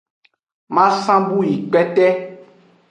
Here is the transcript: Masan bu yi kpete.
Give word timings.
Masan 0.75 1.21
bu 1.29 1.39
yi 1.47 1.55
kpete. 1.69 2.07